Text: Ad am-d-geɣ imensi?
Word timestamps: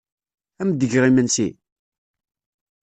Ad 0.59 0.65
am-d-geɣ 0.67 1.03
imensi? 1.05 1.49